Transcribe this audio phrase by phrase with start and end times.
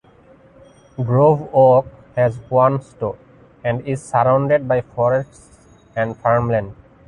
[0.97, 3.19] Grove Oak has one store,
[3.63, 6.75] and is surrounded by forests and farmland.